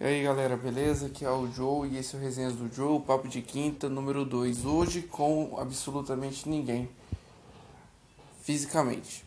E 0.00 0.02
aí 0.02 0.22
galera, 0.22 0.56
beleza? 0.56 1.08
Aqui 1.08 1.26
é 1.26 1.30
o 1.30 1.46
Joe 1.52 1.86
e 1.86 1.98
esse 1.98 2.16
é 2.16 2.18
o 2.18 2.22
Resenhas 2.22 2.56
do 2.56 2.74
Joe, 2.74 3.02
Papo 3.02 3.28
de 3.28 3.42
Quinta, 3.42 3.86
número 3.86 4.24
2. 4.24 4.64
Hoje 4.64 5.02
com 5.02 5.58
absolutamente 5.60 6.48
ninguém, 6.48 6.88
fisicamente. 8.40 9.26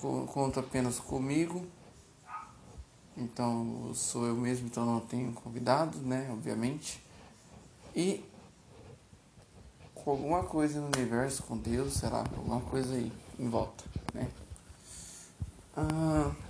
Conta 0.00 0.60
apenas 0.60 1.00
comigo, 1.00 1.66
então 3.16 3.90
sou 3.92 4.24
eu 4.24 4.36
mesmo, 4.36 4.68
então 4.68 4.86
não 4.86 5.00
tenho 5.00 5.32
convidado, 5.32 5.98
né? 5.98 6.28
Obviamente. 6.30 7.02
E 7.92 8.24
com 9.96 10.12
alguma 10.12 10.44
coisa 10.44 10.80
no 10.80 10.86
universo, 10.96 11.42
com 11.42 11.56
Deus, 11.56 11.94
sei 11.94 12.08
lá, 12.08 12.20
alguma 12.36 12.60
coisa 12.60 12.94
aí 12.94 13.10
em 13.36 13.48
volta, 13.48 13.82
né? 14.14 14.30
Ah 15.76 16.45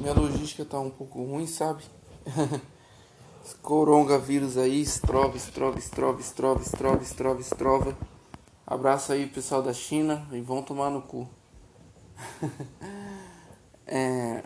minha 0.00 0.12
logística 0.12 0.64
tá 0.64 0.78
um 0.78 0.90
pouco 0.90 1.22
ruim, 1.22 1.46
sabe? 1.46 1.84
Coronavírus 3.62 4.56
aí, 4.56 4.82
estrova, 4.82 5.36
estrova, 5.36 5.78
estrova, 5.78 6.20
estrova, 6.20 6.62
estrova, 6.62 7.02
estrova, 7.02 7.40
estrova. 7.40 7.96
Abraço 8.66 9.12
aí 9.12 9.26
pessoal 9.26 9.62
da 9.62 9.72
China 9.72 10.26
e 10.32 10.40
vão 10.40 10.62
tomar 10.62 10.90
no 10.90 11.02
cu. 11.02 11.28
é... 13.86 14.42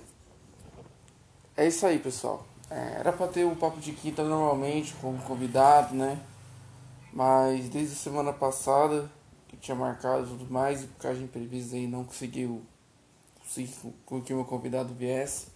é 1.56 1.66
isso 1.66 1.86
aí, 1.86 1.98
pessoal. 1.98 2.46
É, 2.70 2.96
era 2.98 3.12
pra 3.12 3.26
ter 3.26 3.44
o 3.44 3.50
um 3.50 3.56
papo 3.56 3.80
de 3.80 3.92
quinta 3.92 4.22
normalmente 4.22 4.94
com 4.94 5.16
convidado, 5.18 5.94
né? 5.94 6.20
Mas 7.12 7.68
desde 7.68 7.94
a 7.94 7.96
semana 7.96 8.32
passada 8.32 9.10
que 9.48 9.56
tinha 9.56 9.74
marcado 9.74 10.26
tudo 10.26 10.52
mais 10.52 10.84
e 10.84 10.86
por 10.86 11.02
causa 11.02 11.18
de 11.18 11.24
imprevistos 11.24 11.74
aí 11.74 11.88
não 11.88 12.04
conseguiu 12.04 12.62
com 14.04 14.20
que 14.20 14.32
meu 14.32 14.44
convidado 14.44 14.94
viesse. 14.94 15.48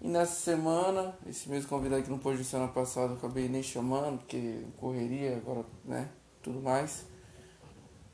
E 0.00 0.06
nessa 0.06 0.34
semana, 0.34 1.16
esse 1.26 1.48
mesmo 1.48 1.68
convidado 1.68 2.02
que 2.02 2.10
não 2.10 2.18
pôde 2.18 2.44
semana 2.44 2.70
passada, 2.70 3.12
eu 3.12 3.16
acabei 3.16 3.48
nem 3.48 3.62
chamando, 3.62 4.18
porque 4.18 4.62
correria 4.78 5.36
agora, 5.36 5.64
né? 5.84 6.08
Tudo 6.42 6.60
mais. 6.60 7.04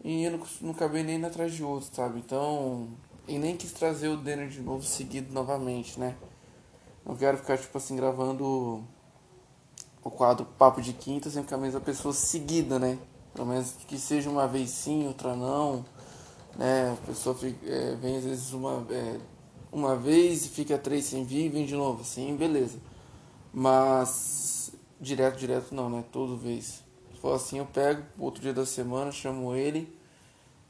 E 0.02 0.24
eu 0.24 0.32
não, 0.32 0.46
não 0.62 0.70
acabei 0.70 1.02
nem 1.02 1.16
indo 1.16 1.26
atrás 1.26 1.52
de 1.52 1.62
outro, 1.62 1.94
sabe? 1.94 2.18
Então. 2.18 2.88
E 3.26 3.38
nem 3.38 3.56
quis 3.56 3.72
trazer 3.72 4.08
o 4.08 4.18
Denner 4.18 4.48
de 4.48 4.60
novo 4.60 4.82
seguido 4.82 5.32
novamente, 5.32 5.98
né? 5.98 6.14
Não 7.06 7.16
quero 7.16 7.38
ficar, 7.38 7.56
tipo 7.56 7.76
assim, 7.78 7.96
gravando 7.96 8.84
o 10.02 10.10
quadro 10.10 10.44
Papo 10.58 10.82
de 10.82 10.92
Quinta 10.92 11.30
sem 11.30 11.42
com 11.42 11.54
a 11.54 11.58
mesma 11.58 11.80
pessoa 11.80 12.12
seguida, 12.12 12.78
né? 12.78 12.98
Pelo 13.32 13.46
menos 13.46 13.72
que 13.86 13.98
seja 13.98 14.28
uma 14.28 14.46
vez 14.46 14.70
sim, 14.70 15.06
outra 15.06 15.34
não 15.34 15.84
né? 16.56 16.92
A 16.92 17.06
pessoa 17.06 17.34
fica, 17.34 17.66
é, 17.66 17.94
vem 17.96 18.16
às 18.16 18.24
vezes 18.24 18.52
uma, 18.52 18.86
é, 18.90 19.18
uma 19.72 19.96
vez 19.96 20.46
e 20.46 20.48
fica 20.48 20.78
três 20.78 21.04
sem 21.06 21.24
vir 21.24 21.46
e 21.46 21.48
vem 21.48 21.66
de 21.66 21.74
novo, 21.74 22.02
assim, 22.02 22.34
beleza. 22.36 22.78
Mas 23.52 24.72
direto, 25.00 25.38
direto 25.38 25.74
não, 25.74 25.88
né? 25.90 26.04
Toda 26.12 26.36
vez. 26.36 26.82
Se 27.12 27.20
for 27.20 27.34
assim, 27.34 27.58
eu 27.58 27.66
pego 27.66 28.02
outro 28.18 28.42
dia 28.42 28.52
da 28.52 28.66
semana, 28.66 29.12
chamo 29.12 29.54
ele 29.54 29.96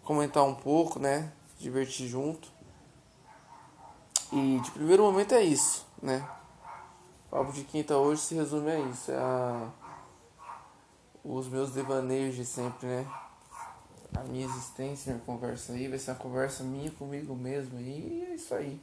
comentar 0.05 0.45
um 0.45 0.55
pouco, 0.55 0.99
né? 0.99 1.33
Divertir 1.59 2.09
junto. 2.09 2.51
E 4.33 4.61
de 4.61 4.71
primeiro 4.71 5.03
momento 5.03 5.35
é 5.35 5.43
isso, 5.43 5.87
né? 6.03 6.27
O 7.27 7.37
papo 7.37 7.53
de 7.53 7.65
quinta 7.65 7.97
hoje 7.97 8.23
se 8.23 8.35
resume 8.35 8.71
a 8.71 8.79
isso, 8.81 9.11
é 9.11 9.17
a... 9.17 9.69
os 11.25 11.49
meus 11.49 11.73
devaneios 11.73 12.35
de 12.35 12.45
sempre, 12.45 12.87
né? 12.87 13.07
A 14.15 14.21
minha 14.25 14.45
existência, 14.45 15.13
minha 15.13 15.25
conversa 15.25 15.73
aí, 15.73 15.89
vai 15.89 15.99
ser 15.99 16.13
uma 16.13 16.19
conversa 16.19 16.63
minha 16.63 16.91
comigo 16.91 17.35
mesmo 17.35 17.81
e 17.81 18.27
é 18.31 18.35
isso 18.35 18.55
aí. 18.55 18.81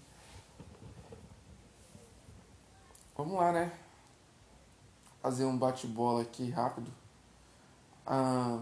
Vamos 3.16 3.36
lá, 3.36 3.52
né? 3.52 3.72
Fazer 5.22 5.46
um 5.46 5.58
bate-bola 5.58 6.22
aqui 6.22 6.50
rápido. 6.50 6.92
Ah, 8.06 8.62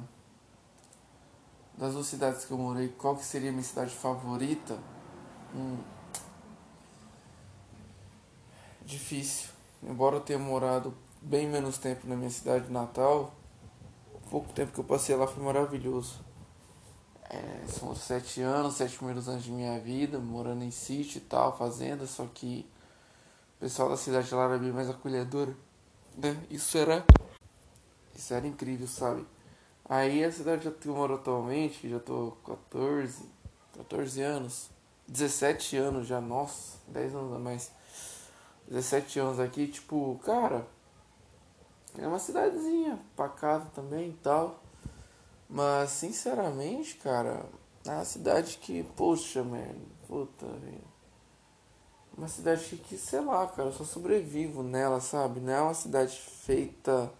das 1.77 1.93
duas 1.93 2.07
cidades 2.07 2.45
que 2.45 2.51
eu 2.51 2.57
morei, 2.57 2.89
qual 2.89 3.15
que 3.15 3.23
seria 3.23 3.49
a 3.49 3.51
minha 3.51 3.63
cidade 3.63 3.91
favorita? 3.91 4.77
Hum, 5.55 5.77
difícil. 8.83 9.49
Embora 9.81 10.15
eu 10.15 10.21
tenha 10.21 10.39
morado 10.39 10.93
bem 11.21 11.47
menos 11.47 11.77
tempo 11.77 12.07
na 12.07 12.15
minha 12.15 12.31
cidade 12.31 12.71
natal, 12.71 13.31
o 14.13 14.29
pouco 14.29 14.51
tempo 14.53 14.71
que 14.71 14.79
eu 14.79 14.83
passei 14.83 15.15
lá 15.15 15.27
foi 15.27 15.43
maravilhoso. 15.43 16.25
É, 17.29 17.67
são 17.67 17.93
sete 17.93 18.41
anos, 18.41 18.75
sete 18.75 18.95
primeiros 18.95 19.27
anos 19.29 19.43
de 19.43 19.51
minha 19.51 19.79
vida, 19.79 20.17
morando 20.17 20.63
em 20.63 20.71
sítio 20.71 21.19
e 21.19 21.21
tal, 21.21 21.55
fazenda, 21.55 22.07
só 22.07 22.25
que 22.25 22.65
o 23.57 23.59
pessoal 23.59 23.89
da 23.89 23.97
cidade 23.97 24.33
lá 24.33 24.45
era 24.45 24.57
bem 24.57 24.71
mais 24.71 24.89
acolhedora 24.89 25.55
né? 26.17 26.35
Isso 26.49 26.77
era. 26.77 27.05
Isso 28.15 28.33
era 28.33 28.47
incrível, 28.47 28.87
sabe? 28.87 29.25
Aí 29.87 30.23
a 30.23 30.31
cidade 30.31 30.69
que 30.71 30.87
eu 30.87 30.95
moro 30.95 31.13
atualmente, 31.13 31.87
já 31.87 31.99
tô 31.99 32.31
14, 32.45 33.23
14 33.77 34.21
anos, 34.21 34.69
17 35.07 35.77
anos 35.77 36.07
já, 36.07 36.19
nossa, 36.19 36.79
10 36.87 37.15
anos 37.15 37.33
a 37.35 37.39
mais. 37.39 37.71
17 38.67 39.19
anos 39.19 39.39
aqui, 39.39 39.67
tipo, 39.67 40.19
cara, 40.25 40.67
é 41.97 42.05
uma 42.05 42.19
cidadezinha 42.19 42.99
pacata 43.15 43.67
também 43.73 44.09
e 44.09 44.13
tal. 44.13 44.61
Mas 45.49 45.91
sinceramente, 45.91 46.95
cara, 46.95 47.45
é 47.85 47.91
uma 47.91 48.03
cidade 48.03 48.57
que, 48.57 48.83
poxa, 48.97 49.43
mano, 49.43 49.87
puta, 50.05 50.45
velho 50.45 50.96
uma 52.17 52.27
cidade 52.27 52.63
que, 52.77 52.97
sei 52.97 53.21
lá, 53.21 53.47
cara, 53.47 53.69
eu 53.69 53.73
só 53.73 53.83
sobrevivo 53.83 54.63
nela, 54.63 54.99
sabe? 54.99 55.39
Não 55.39 55.53
é 55.53 55.61
uma 55.61 55.73
cidade 55.73 56.17
feita 56.17 57.11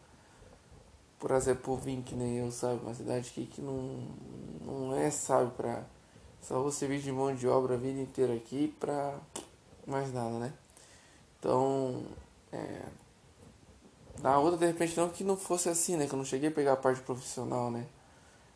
por 1.20 1.32
exemplo, 1.32 1.76
vir 1.78 2.02
que 2.04 2.16
nem 2.16 2.38
eu, 2.38 2.52
sabe? 2.52 2.82
Uma 2.84 2.94
cidade 2.94 3.32
que, 3.32 3.46
que 3.46 3.62
não, 3.62 4.08
não 4.62 4.96
é, 4.96 5.10
sabe, 5.10 5.52
pra 5.56 5.84
só 6.42 6.62
você 6.62 6.88
vir 6.88 7.02
de 7.02 7.12
mão 7.12 7.36
de 7.36 7.48
obra 7.48 7.74
a 7.74 7.78
vida 7.78 8.00
inteira 8.00 8.34
aqui 8.34 8.74
pra 8.80 9.20
mais 9.86 10.14
nada, 10.14 10.38
né? 10.38 10.54
Então, 11.40 12.04
é. 12.52 12.84
Na 14.22 14.40
outra, 14.40 14.58
de 14.58 14.66
repente, 14.68 14.98
não 14.98 15.10
que 15.10 15.24
não 15.24 15.38
fosse 15.38 15.70
assim, 15.70 15.96
né? 15.98 16.08
Que 16.08 16.14
eu 16.14 16.18
não 16.18 16.26
cheguei 16.26 16.50
a 16.50 16.52
pegar 16.52 16.74
a 16.74 16.78
parte 16.78 17.02
profissional, 17.02 17.70
né? 17.72 17.86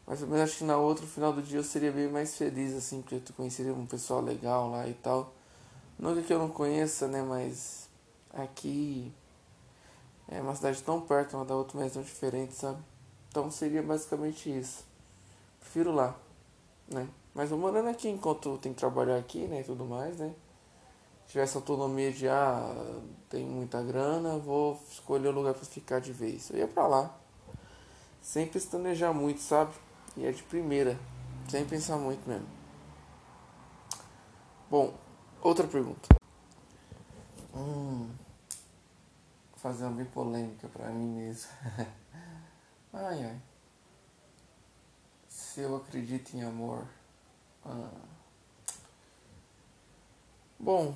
Mas 0.07 0.21
eu 0.21 0.33
acho 0.41 0.59
que 0.59 0.63
na 0.63 0.77
outra, 0.77 1.05
no 1.05 1.11
final 1.11 1.33
do 1.33 1.41
dia, 1.41 1.59
eu 1.59 1.63
seria 1.63 1.91
bem 1.91 2.09
mais 2.09 2.35
feliz, 2.35 2.73
assim, 2.73 3.01
porque 3.01 3.19
tu 3.19 3.33
conheceria 3.33 3.73
um 3.73 3.85
pessoal 3.85 4.21
legal 4.21 4.69
lá 4.69 4.87
e 4.87 4.93
tal. 4.93 5.33
Não 6.01 6.19
que 6.19 6.33
eu 6.33 6.39
não 6.39 6.49
conheça, 6.49 7.07
né? 7.07 7.21
Mas 7.21 7.87
aqui 8.33 9.13
é 10.27 10.41
uma 10.41 10.55
cidade 10.55 10.81
tão 10.81 10.99
perto 10.99 11.37
uma 11.37 11.45
da 11.45 11.55
outra, 11.55 11.79
mas 11.79 11.93
tão 11.93 12.01
diferente, 12.01 12.55
sabe? 12.55 12.81
Então 13.29 13.51
seria 13.51 13.83
basicamente 13.83 14.49
isso. 14.49 14.83
Prefiro 15.59 15.91
lá, 15.91 16.15
né? 16.87 17.07
Mas 17.35 17.51
vou 17.51 17.59
morando 17.59 17.87
aqui 17.87 18.09
enquanto 18.09 18.57
tem 18.57 18.73
que 18.73 18.79
trabalhar 18.79 19.17
aqui, 19.17 19.45
né, 19.47 19.61
e 19.61 19.63
tudo 19.63 19.85
mais, 19.85 20.17
né. 20.17 20.33
Se 21.25 21.33
tivesse 21.33 21.55
autonomia 21.55 22.11
de, 22.11 22.27
ah, 22.27 22.99
tem 23.29 23.45
muita 23.45 23.81
grana, 23.83 24.37
vou 24.39 24.81
escolher 24.89 25.27
o 25.27 25.31
lugar 25.31 25.53
para 25.53 25.63
ficar 25.63 26.01
de 26.01 26.11
vez. 26.11 26.49
Eu 26.49 26.57
ia 26.57 26.67
pra 26.67 26.87
lá. 26.87 27.15
Sem 28.21 28.47
pestanejar 28.47 29.13
muito, 29.13 29.39
sabe? 29.39 29.71
E 30.17 30.25
é 30.25 30.31
de 30.31 30.43
primeira. 30.43 30.99
Sem 31.47 31.63
pensar 31.65 31.97
muito 31.97 32.27
mesmo. 32.27 32.47
Bom, 34.69 34.93
outra 35.41 35.67
pergunta. 35.67 36.07
Hum, 37.53 38.07
vou 39.51 39.57
fazer 39.57 39.83
uma 39.83 39.97
bem 39.97 40.05
polêmica 40.05 40.67
pra 40.69 40.89
mim 40.89 41.17
mesmo. 41.17 41.49
ai 42.93 43.23
ai. 43.23 43.41
Se 45.27 45.61
eu 45.61 45.75
acredito 45.75 46.35
em 46.35 46.43
amor. 46.43 46.85
Ah. 47.65 47.89
Bom. 50.59 50.95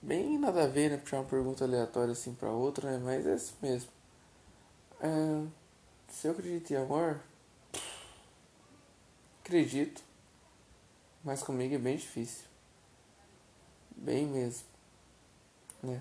Bem 0.00 0.38
nada 0.38 0.64
a 0.64 0.66
ver, 0.66 0.90
né? 0.90 0.96
Puxar 0.96 1.18
uma 1.18 1.28
pergunta 1.28 1.64
aleatória 1.64 2.12
assim 2.12 2.34
pra 2.34 2.50
outra, 2.50 2.90
né? 2.90 2.98
Mas 3.04 3.26
é 3.26 3.34
isso 3.34 3.54
mesmo. 3.60 3.90
É, 5.00 5.46
se 6.08 6.26
eu 6.26 6.32
acredito 6.32 6.70
em 6.72 6.76
amor. 6.76 7.20
Acredito. 9.40 10.02
Mas 11.24 11.42
comigo 11.42 11.74
é 11.74 11.78
bem 11.78 11.96
difícil. 11.96 12.44
Bem 13.96 14.26
mesmo. 14.26 14.64
Né? 15.82 16.00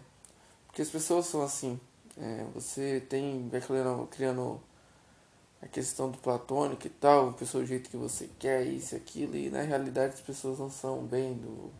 Porque 0.68 0.82
as 0.82 0.90
pessoas 0.90 1.26
são 1.26 1.42
assim. 1.42 1.80
É, 2.18 2.46
você 2.54 3.04
tem. 3.08 3.48
Vai 3.50 3.62
criando, 3.62 4.08
criando 4.08 4.62
a 5.62 5.68
questão 5.68 6.10
do 6.10 6.18
platônico 6.18 6.88
e 6.88 6.90
tal, 6.90 7.30
a 7.30 7.34
pessoa 7.34 7.64
do 7.64 7.68
jeito 7.68 7.90
que 7.90 7.98
você 7.98 8.28
quer, 8.40 8.66
isso 8.66 8.96
e 8.96 8.98
aquilo, 8.98 9.36
e 9.36 9.50
na 9.50 9.62
realidade 9.62 10.16
as 10.16 10.22
pessoas 10.22 10.58
não 10.58 10.72
são 10.72 11.04
bem 11.04 11.36
do, 11.36 11.72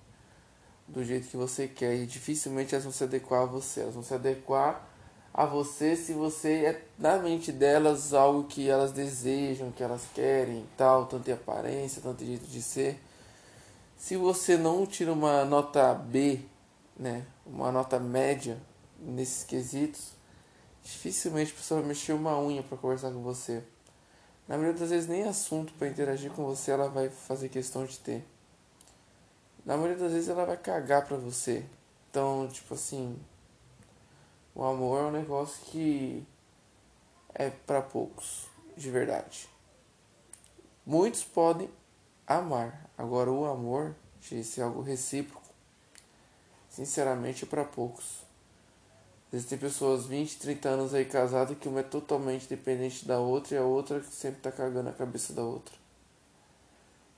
do 0.88 1.04
jeito 1.04 1.28
que 1.28 1.36
você 1.36 1.68
quer, 1.68 1.96
e 1.96 2.06
dificilmente 2.06 2.76
elas 2.76 2.84
vão 2.84 2.94
se 2.94 3.04
adequar 3.04 3.42
a 3.42 3.46
você, 3.46 3.82
elas 3.82 3.96
vão 3.96 4.04
se 4.04 4.14
adequar 4.14 4.88
a 5.34 5.46
você 5.46 5.96
se 5.96 6.14
você 6.14 6.66
é 6.66 6.86
na 7.00 7.18
mente 7.18 7.52
delas 7.52 8.14
algo 8.14 8.44
que 8.44 8.70
elas 8.70 8.92
desejam, 8.92 9.72
que 9.72 9.82
elas 9.82 10.04
querem 10.14 10.60
e 10.60 10.68
tal, 10.78 11.06
tanto 11.06 11.30
em 11.30 11.34
aparência, 11.34 12.02
tanto 12.02 12.24
em 12.24 12.28
jeito 12.28 12.46
de 12.46 12.62
ser. 12.62 13.00
Se 14.02 14.18
você 14.18 14.58
não 14.58 14.84
tira 14.84 15.14
uma 15.14 15.46
nota 15.46 15.94
B, 15.94 16.42
né, 16.98 17.24
uma 17.46 17.72
nota 17.72 18.00
média 18.00 18.60
nesses 18.98 19.44
quesitos, 19.44 20.14
dificilmente 20.82 21.54
a 21.54 21.56
pessoa 21.56 21.82
vai 21.82 21.90
mexer 21.90 22.14
uma 22.14 22.36
unha 22.40 22.64
para 22.64 22.80
conversar 22.80 23.12
com 23.12 23.22
você. 23.22 23.64
Na 24.48 24.58
maioria 24.58 24.80
das 24.80 24.90
vezes 24.90 25.08
nem 25.08 25.22
assunto 25.26 25.72
para 25.74 25.88
interagir 25.88 26.32
com 26.32 26.44
você 26.44 26.72
ela 26.72 26.90
vai 26.90 27.10
fazer 27.10 27.50
questão 27.50 27.86
de 27.86 28.00
ter. 28.00 28.26
Na 29.64 29.78
maioria 29.78 29.98
das 29.98 30.14
vezes 30.14 30.30
ela 30.30 30.46
vai 30.46 30.58
cagar 30.58 31.06
para 31.06 31.18
você. 31.18 31.64
Então, 32.10 32.50
tipo 32.52 32.74
assim, 32.74 33.16
o 34.56 34.64
amor 34.64 35.00
é 35.00 35.04
um 35.04 35.12
negócio 35.12 35.64
que 35.66 36.26
é 37.36 37.52
para 37.52 37.84
poucos, 37.84 38.48
de 38.76 38.90
verdade. 38.90 39.48
Muitos 40.84 41.24
podem 41.24 41.70
amar, 42.38 42.90
agora 42.98 43.32
o 43.32 43.46
amor, 43.46 43.96
de 44.20 44.44
ser 44.44 44.62
algo 44.62 44.82
recíproco, 44.82 45.42
sinceramente 46.70 47.44
é 47.44 47.48
para 47.48 47.66
poucos. 47.66 48.22
Existem 49.34 49.58
pessoas 49.58 50.06
20, 50.06 50.40
30 50.40 50.70
anos 50.70 50.94
aí 50.94 51.06
casadas 51.06 51.58
que 51.58 51.68
uma 51.68 51.80
é 51.80 51.84
totalmente 51.84 52.48
dependente 52.48 53.06
da 53.06 53.20
outra 53.20 53.56
e 53.56 53.58
a 53.58 53.64
outra 53.64 54.02
que 54.02 54.14
sempre 54.14 54.42
tá 54.42 54.52
cagando 54.52 54.90
a 54.90 54.94
cabeça 54.94 55.32
da 55.32 55.42
outra. 55.42 55.74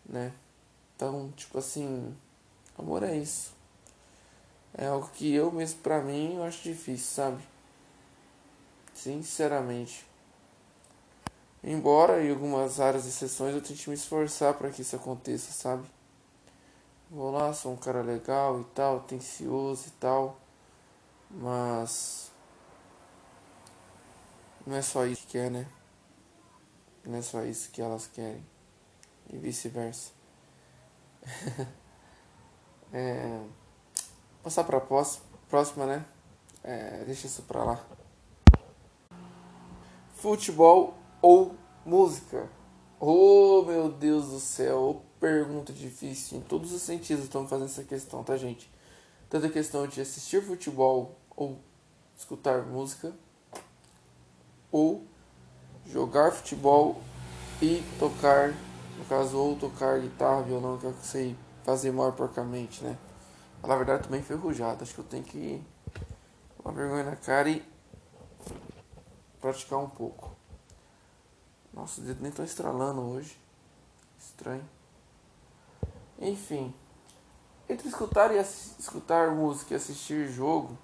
Né? 0.06 0.32
Então, 0.96 1.32
tipo 1.36 1.58
assim, 1.58 2.16
amor 2.78 3.02
é 3.02 3.18
isso. 3.18 3.52
É 4.76 4.88
algo 4.88 5.10
que 5.10 5.34
eu 5.34 5.52
mesmo 5.52 5.80
pra 5.82 6.02
mim 6.02 6.36
eu 6.36 6.44
acho 6.44 6.64
difícil, 6.64 7.08
sabe? 7.08 7.44
Sinceramente. 8.94 10.06
Embora 11.64 12.22
em 12.22 12.30
algumas 12.30 12.82
áreas 12.82 13.06
e 13.06 13.12
sessões 13.12 13.56
eu 13.56 13.62
tente 13.62 13.90
me 13.90 13.96
esforçar 13.96 14.54
para 14.56 14.70
que 14.70 14.82
isso 14.82 14.98
aconteça, 14.98 15.54
sabe? 15.54 15.90
Vou 17.10 17.32
lá, 17.32 17.54
sou 17.54 17.72
um 17.72 17.78
cara 17.78 18.02
legal 18.02 18.60
e 18.60 18.64
tal, 18.76 18.98
atencioso 18.98 19.88
e 19.88 19.92
tal. 19.92 20.38
Mas 21.32 22.32
não 24.68 24.76
é 24.76 24.82
só 24.82 25.06
isso 25.06 25.22
que 25.22 25.34
quer, 25.34 25.50
né? 25.50 25.66
Não 27.06 27.18
é 27.18 27.22
só 27.22 27.44
isso 27.44 27.72
que 27.72 27.82
elas 27.82 28.08
querem. 28.08 28.46
E 29.30 29.38
vice-versa. 29.38 30.12
é, 32.92 33.42
passar 34.44 34.66
para 34.66 34.80
a 34.80 35.06
próxima, 35.50 35.86
né? 35.86 36.06
É, 36.62 37.06
deixa 37.06 37.28
isso 37.28 37.44
pra 37.44 37.64
lá. 37.64 37.86
Futebol 40.16 41.03
ou 41.24 41.56
música? 41.86 42.50
Oh 43.00 43.64
meu 43.66 43.90
Deus 43.90 44.28
do 44.28 44.40
céu, 44.42 45.02
pergunta 45.22 45.72
difícil. 45.72 46.38
Em 46.38 46.42
todos 46.42 46.74
os 46.74 46.82
sentidos 46.82 47.24
estamos 47.24 47.50
fazendo 47.50 47.68
essa 47.68 47.84
questão, 47.86 48.26
tá 48.26 48.36
gente? 48.36 48.70
Tanto 49.30 49.46
a 49.46 49.50
questão 49.50 49.88
de 49.88 50.02
assistir 50.02 50.44
futebol 50.44 51.18
ou 51.34 51.60
escutar 52.16 52.64
música, 52.64 53.14
ou 54.70 55.06
jogar 55.86 56.32
futebol 56.32 57.02
e 57.62 57.82
tocar, 57.98 58.54
no 58.98 59.06
caso, 59.06 59.38
ou 59.38 59.56
tocar 59.56 60.00
guitarra, 60.00 60.44
violão, 60.44 60.78
que 60.78 60.86
é 60.86 60.90
eu 60.90 60.96
sei 61.02 61.38
fazer 61.64 61.92
maior 61.92 62.12
porcamente, 62.12 62.84
né? 62.84 62.98
Na 63.66 63.78
verdade, 63.78 64.04
também 64.04 64.20
enferrujado, 64.20 64.84
acho 64.84 64.94
que 64.94 65.00
eu 65.00 65.06
tenho 65.06 65.24
que 65.24 65.64
uma 66.64 66.74
vergonha 66.74 67.06
na 67.06 67.16
cara 67.16 67.50
e 67.50 67.64
praticar 69.40 69.80
um 69.80 69.90
pouco. 69.90 70.33
Nossa, 71.74 72.02
os 72.02 72.08
dedos 72.08 72.22
nem 72.22 72.30
estão 72.30 72.46
estralando 72.46 73.02
hoje. 73.02 73.38
Estranho. 74.20 74.68
Enfim. 76.20 76.74
Entre 77.68 77.88
escutar 77.88 78.32
e 78.32 78.38
escutar 78.38 79.32
música 79.32 79.74
e 79.74 79.78
assistir 79.78 80.28
jogo, 80.28 80.78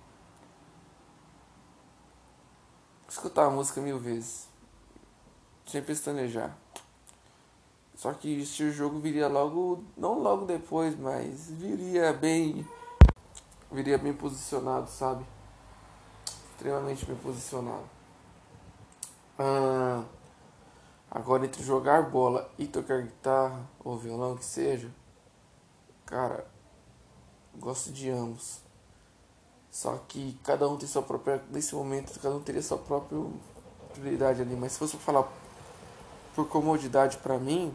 escutar 3.08 3.50
música 3.50 3.82
mil 3.82 4.00
vezes, 4.00 4.48
sem 5.68 5.84
pestanejar. 5.84 6.58
Só 7.96 8.14
que 8.14 8.38
assistir 8.38 8.72
jogo 8.72 9.00
viria 9.00 9.28
logo, 9.28 9.84
não 9.98 10.20
logo 10.20 10.46
depois, 10.46 10.98
mas 10.98 11.52
viria 11.52 12.14
bem, 12.14 12.66
viria 13.70 13.98
bem 13.98 14.14
posicionado, 14.14 14.90
sabe? 14.90 15.26
Extremamente 16.52 17.06
bem 17.06 17.18
posicionado. 17.18 17.90
Ah, 19.38 20.04
agora 21.12 21.46
entre 21.46 21.64
jogar 21.64 22.10
bola 22.10 22.50
e 22.58 22.68
tocar 22.68 23.02
guitarra 23.02 23.68
ou 23.84 23.98
violão 23.98 24.38
que 24.38 24.46
seja, 24.46 24.90
cara, 26.06 26.46
gosto 27.58 27.92
de 27.92 28.10
ambos. 28.10 28.62
Só 29.72 29.98
que 30.08 30.38
cada 30.44 30.68
um 30.68 30.78
tem 30.78 30.88
sua 30.88 31.02
própria. 31.02 31.42
Nesse 31.52 31.76
momento, 31.76 32.20
cada 32.20 32.36
um 32.36 32.42
teria 32.42 32.62
sua 32.62 32.78
própria 32.78 33.20
prioridade 33.94 34.42
ali. 34.42 34.56
Mas 34.56 34.74
se 34.74 34.80
fosse 34.80 34.98
falar 34.98 35.28
por 36.36 36.48
comodidade 36.48 37.18
para 37.18 37.38
mim, 37.38 37.74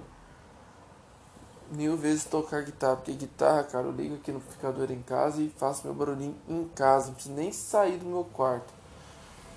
mil 1.71 1.97
vezes 1.97 2.25
tocar 2.25 2.63
guitarra. 2.63 2.97
Porque 2.97 3.13
guitarra, 3.13 3.63
cara, 3.65 3.87
eu 3.87 3.93
ligo 3.93 4.17
aqui 4.17 4.33
no 4.33 4.39
amplificador 4.39 4.91
em 4.91 5.03
casa 5.03 5.41
e 5.41 5.49
faço 5.49 5.87
meu 5.87 5.95
barulhinho 5.95 6.37
em 6.49 6.67
casa. 6.69 7.09
Não 7.09 7.15
preciso 7.15 7.35
nem 7.35 7.53
sair 7.53 7.99
do 7.99 8.07
meu 8.07 8.25
quarto. 8.25 8.73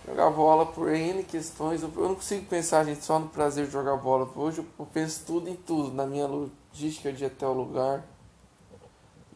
Jogar 0.08 0.30
bola 0.30 0.66
por 0.66 0.88
N 0.88 1.22
questões. 1.24 1.84
Eu 1.84 1.90
não 1.90 2.16
consigo 2.16 2.46
pensar, 2.46 2.86
gente, 2.86 3.04
só 3.04 3.20
no 3.20 3.28
prazer 3.28 3.66
de 3.66 3.74
jogar 3.74 3.98
bola. 3.98 4.30
Hoje 4.38 4.66
eu 4.80 4.86
penso 4.86 5.26
tudo 5.26 5.50
em 5.50 5.56
tudo. 5.56 5.94
Na 5.94 6.08
minha 6.08 6.26
logística 6.26 7.12
de 7.12 7.26
ir 7.26 7.28
até 7.28 7.46
o 7.46 7.52
lugar. 7.52 8.06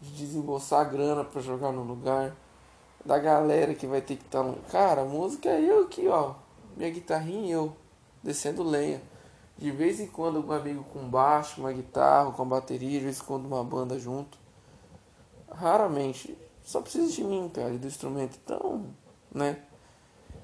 De 0.01 0.11
desembolsar 0.11 0.89
grana 0.89 1.25
para 1.25 1.41
jogar 1.41 1.73
no 1.73 1.83
lugar 1.83 2.33
da 3.03 3.19
galera 3.19 3.73
que 3.75 3.85
vai 3.85 3.99
ter 3.99 4.15
que 4.15 4.23
estar 4.23 4.43
no. 4.43 4.55
Cara, 4.71 5.01
a 5.01 5.05
música 5.05 5.49
é 5.49 5.59
eu 5.61 5.83
aqui, 5.83 6.07
ó. 6.07 6.35
Minha 6.77 6.89
guitarrinha 6.89 7.47
e 7.47 7.51
eu. 7.51 7.75
Descendo 8.23 8.63
lenha. 8.63 9.01
De 9.57 9.71
vez 9.71 9.99
em 9.99 10.07
quando 10.07 10.37
algum 10.37 10.53
amigo 10.53 10.85
com 10.85 11.01
baixo, 11.01 11.59
uma 11.59 11.73
guitarra, 11.73 12.31
com 12.31 12.45
bateria, 12.47 12.97
de 12.97 13.03
vez 13.03 13.19
em 13.19 13.23
quando 13.25 13.45
uma 13.45 13.63
banda 13.63 13.99
junto. 13.99 14.37
Raramente. 15.51 16.37
Só 16.63 16.79
precisa 16.79 17.11
de 17.11 17.25
mim, 17.25 17.51
cara, 17.53 17.77
do 17.77 17.87
instrumento. 17.87 18.39
Então, 18.41 18.85
né? 19.33 19.57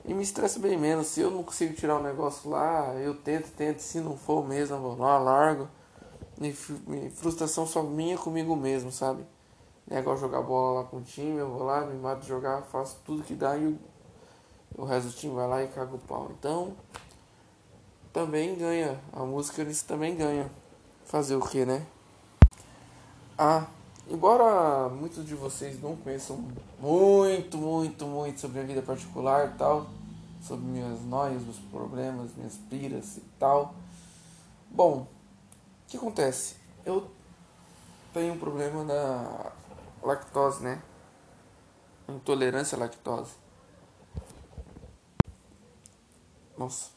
E 0.08 0.14
me 0.14 0.24
estressa 0.24 0.58
bem 0.58 0.78
menos. 0.78 1.08
Se 1.08 1.20
eu 1.20 1.30
não 1.30 1.44
consigo 1.44 1.74
tirar 1.74 1.98
o 1.98 2.00
um 2.00 2.04
negócio 2.04 2.50
lá, 2.50 2.94
eu 2.96 3.14
tento, 3.14 3.52
tento. 3.52 3.82
Se 3.82 4.00
não 4.00 4.16
for 4.16 4.48
mesmo, 4.48 4.78
vou 4.78 4.98
lá, 4.98 5.20
largo. 5.20 5.68
E 6.42 6.54
frustração 7.10 7.68
só 7.68 7.84
minha 7.84 8.18
comigo 8.18 8.56
mesmo, 8.56 8.92
sabe? 8.92 9.26
É 9.90 10.00
igual 10.00 10.18
jogar 10.18 10.42
bola 10.42 10.82
lá 10.82 10.88
com 10.88 10.98
o 10.98 11.02
time, 11.02 11.38
eu 11.38 11.50
vou 11.50 11.64
lá, 11.64 11.86
me 11.86 11.98
mato 11.98 12.22
de 12.22 12.28
jogar, 12.28 12.62
faço 12.64 12.98
tudo 13.06 13.24
que 13.24 13.34
dá 13.34 13.56
e 13.58 13.68
o, 13.68 13.80
o 14.78 14.84
resto 14.84 15.08
do 15.10 15.16
time 15.16 15.34
vai 15.34 15.48
lá 15.48 15.64
e 15.64 15.68
caga 15.68 15.96
o 15.96 16.00
pau. 16.00 16.30
Então, 16.38 16.74
também 18.14 18.56
ganha. 18.56 19.00
A 19.14 19.24
música 19.24 19.64
nisso 19.64 19.86
também 19.86 20.16
ganha. 20.16 20.50
Fazer 21.06 21.36
o 21.36 21.42
que, 21.42 21.66
né? 21.66 21.86
Ah, 23.38 23.68
embora 24.10 24.90
muitos 24.90 25.26
de 25.26 25.36
vocês 25.36 25.82
não 25.82 25.96
conheçam 25.96 26.44
muito, 26.80 27.58
muito, 27.58 28.06
muito 28.06 28.40
sobre 28.40 28.60
a 28.60 28.64
vida 28.64 28.82
particular 28.82 29.48
e 29.48 29.58
tal, 29.58 29.88
sobre 30.42 30.66
minhas 30.66 31.02
noias, 31.02 31.42
meus 31.42 31.60
problemas, 31.60 32.34
minhas 32.36 32.58
piras 32.70 33.18
e 33.18 33.22
tal. 33.40 33.76
Bom, 34.70 35.02
o 35.02 35.08
que 35.88 35.98
acontece? 35.98 36.56
Eu 36.86 37.10
tenho 38.14 38.34
um 38.34 38.40
problema 38.40 38.84
da 38.86 39.52
lactose, 40.02 40.64
né? 40.64 40.82
Intolerância 42.08 42.76
à 42.76 42.80
lactose. 42.80 43.34
Nossa, 46.58 46.90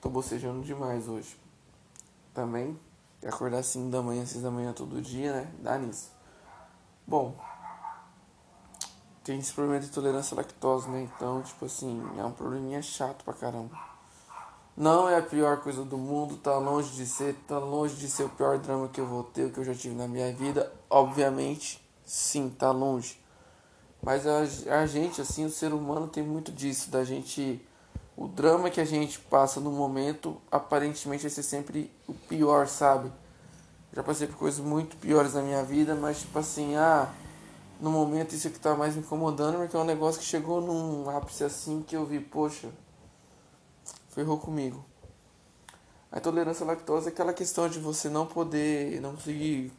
tô 0.00 0.08
bocejando 0.08 0.62
demais 0.62 1.08
hoje. 1.08 1.36
Também, 2.32 2.78
acordar 3.26 3.62
5 3.62 3.90
da 3.90 4.00
manhã, 4.00 4.24
6 4.24 4.42
da 4.42 4.50
manhã 4.50 4.72
todo 4.72 5.02
dia, 5.02 5.32
né? 5.32 5.52
Dá 5.60 5.76
nisso. 5.78 6.12
Bom, 7.06 7.36
tem 9.24 9.38
esse 9.38 9.52
problema 9.52 9.80
de 9.80 9.86
intolerância 9.86 10.34
à 10.34 10.38
lactose, 10.38 10.88
né? 10.88 11.08
Então, 11.14 11.42
tipo 11.42 11.64
assim, 11.64 12.02
é 12.18 12.24
um 12.24 12.32
probleminha 12.32 12.82
chato 12.82 13.24
pra 13.24 13.32
caramba. 13.34 13.76
Não 14.76 15.08
é 15.08 15.18
a 15.18 15.22
pior 15.22 15.58
coisa 15.58 15.84
do 15.84 15.98
mundo, 15.98 16.36
tá 16.38 16.56
longe 16.56 16.90
de 16.96 17.06
ser, 17.06 17.34
tá 17.46 17.58
longe 17.58 17.94
de 17.96 18.08
ser 18.08 18.24
o 18.24 18.28
pior 18.30 18.58
drama 18.58 18.88
que 18.88 19.00
eu 19.00 19.06
vou 19.06 19.22
ter, 19.22 19.52
que 19.52 19.58
eu 19.58 19.64
já 19.64 19.74
tive 19.74 19.94
na 19.94 20.08
minha 20.08 20.32
vida. 20.32 20.72
Obviamente, 20.88 21.82
sim, 22.04 22.48
tá 22.48 22.70
longe. 22.70 23.20
Mas 24.02 24.26
a, 24.26 24.40
a 24.80 24.86
gente, 24.86 25.20
assim, 25.20 25.44
o 25.44 25.50
ser 25.50 25.72
humano 25.72 26.08
tem 26.08 26.22
muito 26.22 26.50
disso, 26.50 26.90
da 26.90 27.04
gente. 27.04 27.64
O 28.16 28.26
drama 28.26 28.70
que 28.70 28.80
a 28.80 28.84
gente 28.84 29.18
passa 29.20 29.60
no 29.60 29.70
momento, 29.70 30.40
aparentemente 30.50 31.22
vai 31.22 31.30
ser 31.30 31.42
sempre 31.42 31.90
o 32.08 32.14
pior, 32.14 32.66
sabe? 32.66 33.12
Já 33.92 34.02
passei 34.02 34.26
por 34.26 34.36
coisas 34.36 34.64
muito 34.64 34.96
piores 34.96 35.34
na 35.34 35.42
minha 35.42 35.62
vida, 35.62 35.94
mas 35.94 36.20
tipo 36.20 36.38
assim, 36.38 36.76
ah, 36.76 37.08
no 37.82 37.90
momento 37.90 38.32
isso 38.32 38.48
que 38.48 38.60
tá 38.60 38.76
mais 38.76 38.94
me 38.94 39.00
incomodando, 39.00 39.56
porque 39.56 39.76
é 39.76 39.78
um 39.80 39.84
negócio 39.84 40.20
que 40.20 40.26
chegou 40.26 40.60
num 40.60 41.10
ápice 41.10 41.42
assim 41.42 41.82
que 41.82 41.96
eu 41.96 42.06
vi, 42.06 42.20
poxa, 42.20 42.68
ferrou 44.10 44.38
comigo. 44.38 44.84
A 46.12 46.18
intolerância 46.18 46.62
à 46.62 46.66
lactose 46.68 47.08
é 47.08 47.08
aquela 47.08 47.32
questão 47.32 47.68
de 47.68 47.80
você 47.80 48.08
não 48.08 48.24
poder, 48.24 49.00
não 49.00 49.16
conseguir 49.16 49.72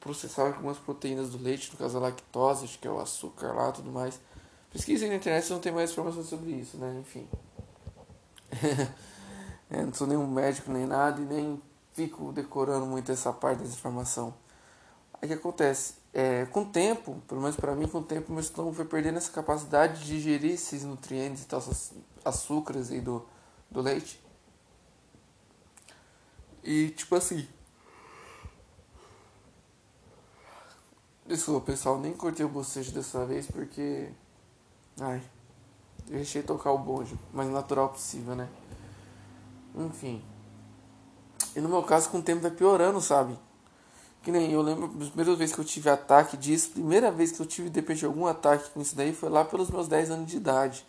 processar 0.00 0.48
algumas 0.48 0.76
proteínas 0.78 1.30
do 1.30 1.38
leite, 1.38 1.70
no 1.70 1.78
caso 1.78 1.98
a 1.98 2.00
lactose, 2.00 2.64
acho 2.64 2.80
que 2.80 2.88
é 2.88 2.90
o 2.90 2.98
açúcar 2.98 3.52
lá 3.52 3.70
tudo 3.70 3.92
mais. 3.92 4.18
Pesquisem 4.72 5.08
na 5.08 5.14
internet 5.14 5.44
se 5.44 5.52
não 5.52 5.60
tem 5.60 5.70
mais 5.70 5.92
informações 5.92 6.26
sobre 6.26 6.50
isso, 6.50 6.78
né? 6.78 6.98
Enfim. 7.00 7.28
é, 9.70 9.84
não 9.84 9.94
sou 9.94 10.08
nenhum 10.08 10.26
médico 10.26 10.72
nem 10.72 10.84
nada 10.84 11.20
e 11.20 11.24
nem 11.24 11.62
fico 11.92 12.32
decorando 12.32 12.86
muito 12.86 13.12
essa 13.12 13.32
parte 13.32 13.60
dessa 13.60 13.74
informação. 13.74 14.34
Aí 15.22 15.28
que 15.28 15.34
acontece? 15.34 15.99
É, 16.12 16.44
com 16.46 16.62
o 16.62 16.66
tempo, 16.66 17.22
pelo 17.28 17.40
menos 17.40 17.56
para 17.56 17.74
mim, 17.74 17.86
com 17.86 17.98
o 17.98 18.02
tempo, 18.02 18.32
meu 18.32 18.40
estômago 18.40 18.74
foi 18.74 18.84
perdendo 18.84 19.18
essa 19.18 19.30
capacidade 19.30 20.00
de 20.00 20.06
digerir 20.06 20.52
esses 20.52 20.82
nutrientes 20.82 21.44
e 21.44 21.46
tal, 21.46 21.60
essas 21.60 21.92
açúcares 22.24 22.90
aí 22.90 23.00
do, 23.00 23.24
do 23.70 23.80
leite. 23.80 24.20
E 26.64 26.90
tipo 26.90 27.14
assim. 27.14 27.46
Desculpa, 31.26 31.66
pessoal, 31.66 31.98
nem 31.98 32.12
cortei 32.12 32.44
o 32.44 32.48
bocejo 32.48 32.92
dessa 32.92 33.24
vez 33.24 33.46
porque. 33.46 34.10
Ai. 35.00 35.22
Deixei 36.06 36.42
tocar 36.42 36.72
o 36.72 36.78
bonde, 36.78 37.16
mais 37.32 37.48
natural 37.50 37.88
possível, 37.90 38.34
né? 38.34 38.48
Enfim. 39.76 40.24
E 41.54 41.60
no 41.60 41.68
meu 41.68 41.84
caso, 41.84 42.10
com 42.10 42.18
o 42.18 42.22
tempo 42.22 42.42
vai 42.42 42.50
piorando, 42.50 43.00
sabe? 43.00 43.38
Que 44.22 44.30
nem 44.30 44.52
eu 44.52 44.60
lembro, 44.60 44.86
a 44.86 44.88
primeira 44.88 45.34
vez 45.34 45.52
que 45.52 45.60
eu 45.60 45.64
tive 45.64 45.88
ataque 45.88 46.36
disso, 46.36 46.70
primeira 46.72 47.10
vez 47.10 47.32
que 47.32 47.40
eu 47.40 47.46
tive, 47.46 47.70
de 47.70 47.80
repente, 47.80 48.04
algum 48.04 48.26
ataque 48.26 48.70
com 48.70 48.80
isso 48.80 48.94
daí 48.94 49.14
foi 49.14 49.30
lá 49.30 49.44
pelos 49.44 49.70
meus 49.70 49.88
10 49.88 50.10
anos 50.10 50.30
de 50.30 50.36
idade. 50.36 50.84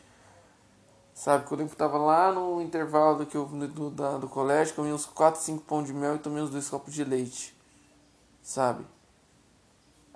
Sabe, 1.14 1.46
quando 1.46 1.62
eu 1.62 1.70
tava 1.70 1.98
lá 1.98 2.32
no 2.32 2.62
intervalo 2.62 3.20
do, 3.20 3.26
que 3.26 3.36
eu, 3.38 3.46
do, 3.46 3.90
da, 3.92 4.18
do 4.18 4.28
colégio, 4.28 4.74
comi 4.76 4.92
uns 4.92 5.06
4, 5.06 5.40
5 5.40 5.64
pão 5.64 5.84
de 5.84 5.94
mel 5.94 6.16
e 6.16 6.20
tomei 6.20 6.42
uns 6.42 6.50
dois 6.50 6.68
copos 6.68 6.94
de 6.94 7.04
leite. 7.04 7.56
Sabe? 8.42 8.86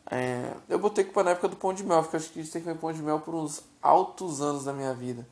É, 0.10 0.53
eu 0.67 0.77
botei 0.79 1.03
culpa 1.03 1.24
na 1.24 1.31
época 1.31 1.48
do 1.48 1.55
pão 1.55 1.74
de 1.74 1.84
mel, 1.84 2.01
porque 2.01 2.15
eu 2.15 2.19
acho 2.19 2.31
que 2.31 2.39
a 2.39 2.43
gente 2.43 2.51
tem 2.51 2.62
que 2.62 2.67
comer 2.67 2.79
pão 2.79 2.91
de 2.91 3.01
mel 3.01 3.19
por 3.19 3.36
uns 3.36 3.63
altos 3.81 4.41
anos 4.41 4.65
da 4.65 4.74
minha 4.74 4.93
vida. 4.93 5.27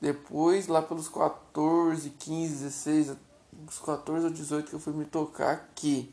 Depois, 0.00 0.66
lá 0.66 0.80
pelos 0.80 1.08
14, 1.08 2.10
15, 2.10 2.64
16, 2.64 3.16
uns 3.66 3.78
14 3.78 4.26
ou 4.26 4.32
18 4.32 4.68
que 4.68 4.74
eu 4.74 4.80
fui 4.80 4.92
me 4.92 5.04
tocar 5.04 5.70
que 5.74 6.12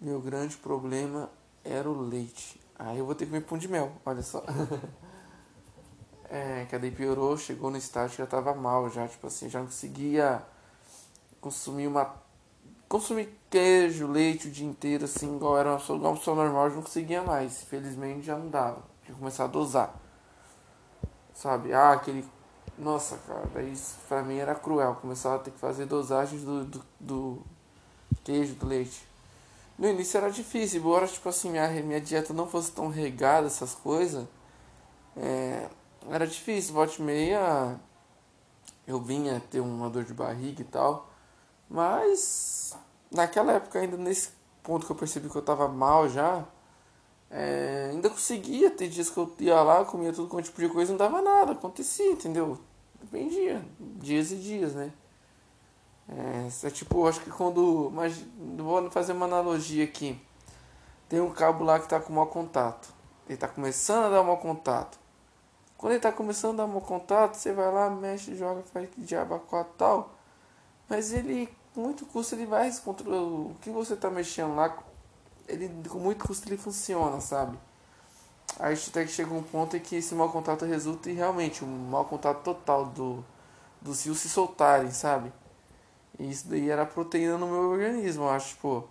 meu 0.00 0.20
grande 0.20 0.56
problema 0.56 1.30
era 1.64 1.88
o 1.88 2.00
leite. 2.00 2.60
Aí 2.78 2.98
eu 2.98 3.04
vou 3.04 3.14
ter 3.14 3.26
que 3.26 3.30
comer 3.30 3.44
pão 3.44 3.58
de 3.58 3.68
mel, 3.68 3.92
olha 4.04 4.22
só. 4.22 4.42
é, 6.28 6.64
que 6.68 6.78
daí 6.78 6.90
piorou, 6.90 7.36
chegou 7.36 7.70
no 7.70 7.76
estágio 7.76 8.16
que 8.16 8.22
já 8.22 8.26
tava 8.26 8.54
mal, 8.54 8.88
já, 8.88 9.06
tipo 9.06 9.26
assim, 9.26 9.48
já 9.48 9.58
não 9.58 9.66
conseguia 9.66 10.42
consumir 11.40 11.86
uma. 11.86 12.14
consumir 12.88 13.38
queijo, 13.50 14.06
leite 14.06 14.48
o 14.48 14.50
dia 14.50 14.66
inteiro, 14.66 15.04
assim, 15.04 15.36
igual 15.36 15.58
era 15.58 15.70
uma, 15.70 15.78
igual 15.78 16.12
uma 16.12 16.16
pessoa 16.16 16.36
normal, 16.36 16.68
eu 16.68 16.76
não 16.76 16.82
conseguia 16.82 17.22
mais. 17.22 17.62
Infelizmente 17.62 18.22
já 18.22 18.36
não 18.36 18.48
dava. 18.48 18.82
Tinha 19.04 19.14
que 19.14 19.18
começar 19.20 19.44
a 19.44 19.48
dosar. 19.48 19.94
Sabe? 21.34 21.72
Ah, 21.72 21.92
aquele 21.92 22.24
nossa, 22.80 23.18
cara, 23.26 23.46
daí 23.52 23.72
isso 23.72 23.96
pra 24.08 24.22
mim 24.22 24.38
era 24.38 24.54
cruel. 24.54 24.94
Começava 24.94 25.36
a 25.36 25.38
ter 25.38 25.50
que 25.50 25.58
fazer 25.58 25.84
dosagens 25.84 26.42
do, 26.42 26.64
do, 26.64 26.82
do 26.98 27.42
queijo, 28.24 28.54
do 28.54 28.66
leite. 28.66 29.06
No 29.80 29.88
início 29.88 30.18
era 30.18 30.30
difícil, 30.30 30.78
embora 30.78 31.06
tipo 31.06 31.26
assim, 31.26 31.50
minha, 31.50 31.66
minha 31.82 32.00
dieta 32.02 32.34
não 32.34 32.46
fosse 32.46 32.70
tão 32.70 32.88
regada, 32.88 33.46
essas 33.46 33.74
coisas. 33.74 34.28
É, 35.16 35.70
era 36.10 36.26
difícil, 36.26 36.74
volta 36.74 36.96
e 36.98 37.02
meia 37.02 37.80
eu 38.86 39.00
vinha 39.00 39.40
ter 39.50 39.60
uma 39.60 39.88
dor 39.88 40.04
de 40.04 40.12
barriga 40.12 40.60
e 40.60 40.64
tal. 40.66 41.08
Mas 41.66 42.76
naquela 43.10 43.54
época 43.54 43.78
ainda 43.78 43.96
nesse 43.96 44.28
ponto 44.62 44.84
que 44.84 44.92
eu 44.92 44.96
percebi 44.96 45.30
que 45.30 45.36
eu 45.36 45.40
tava 45.40 45.66
mal 45.66 46.10
já, 46.10 46.44
é, 47.30 47.88
ainda 47.90 48.10
conseguia 48.10 48.70
ter 48.70 48.86
dias 48.86 49.08
que 49.08 49.16
eu 49.16 49.34
ia 49.38 49.62
lá, 49.62 49.82
comia 49.86 50.12
tudo 50.12 50.28
com 50.28 50.42
tipo 50.42 50.60
de 50.60 50.68
coisa, 50.68 50.92
não 50.92 50.98
dava 50.98 51.22
nada, 51.22 51.52
acontecia, 51.52 52.12
entendeu? 52.12 52.58
Dependia, 53.00 53.64
dias 53.80 54.30
e 54.30 54.36
dias, 54.36 54.74
né? 54.74 54.92
É, 56.10 56.66
é 56.66 56.70
tipo, 56.70 57.06
acho 57.06 57.20
que 57.20 57.30
quando. 57.30 57.90
Mas 57.94 58.24
vou 58.56 58.90
fazer 58.90 59.12
uma 59.12 59.26
analogia 59.26 59.84
aqui. 59.84 60.20
Tem 61.08 61.20
um 61.20 61.30
cabo 61.30 61.64
lá 61.64 61.78
que 61.78 61.86
está 61.86 62.00
com 62.00 62.12
mau 62.12 62.26
contato. 62.26 62.92
Ele 63.26 63.34
está 63.34 63.48
começando 63.48 64.06
a 64.06 64.10
dar 64.10 64.22
mau 64.22 64.38
contato. 64.38 64.98
Quando 65.76 65.92
ele 65.92 65.98
está 65.98 66.12
começando 66.12 66.60
a 66.60 66.64
dar 66.64 66.72
mau 66.72 66.80
contato, 66.80 67.34
você 67.34 67.52
vai 67.52 67.72
lá, 67.72 67.88
mexe, 67.88 68.36
joga, 68.36 68.62
faz 68.62 68.88
que 68.90 69.00
diabo 69.00 69.38
quatro 69.40 69.72
tal. 69.78 70.14
Mas 70.88 71.12
ele, 71.12 71.48
com 71.74 71.82
muito 71.82 72.04
custo, 72.06 72.34
ele 72.34 72.46
vai 72.46 72.70
controlar. 72.84 73.22
O 73.22 73.56
que 73.60 73.70
você 73.70 73.94
está 73.94 74.10
mexendo 74.10 74.54
lá, 74.54 74.76
ele 75.48 75.70
com 75.88 75.98
muito 75.98 76.26
custo 76.26 76.48
ele 76.48 76.56
funciona, 76.56 77.20
sabe? 77.20 77.58
Aí 78.58 78.74
até 78.74 79.04
que 79.04 79.12
chega 79.12 79.32
um 79.32 79.42
ponto 79.42 79.76
em 79.76 79.80
que 79.80 79.96
esse 79.96 80.14
mau 80.14 80.28
contato 80.30 80.64
resulta 80.64 81.10
em 81.10 81.14
realmente 81.14 81.64
um 81.64 81.68
mau 81.68 82.04
contato 82.04 82.42
total 82.42 82.86
do, 82.86 83.24
dos 83.80 84.02
fios 84.02 84.18
se 84.18 84.28
soltarem, 84.28 84.90
sabe? 84.90 85.32
E 86.18 86.30
isso 86.30 86.48
daí 86.48 86.70
era 86.70 86.84
proteína 86.84 87.38
no 87.38 87.46
meu 87.46 87.70
organismo, 87.70 88.24
eu 88.24 88.30
acho, 88.30 88.56
pô. 88.56 88.84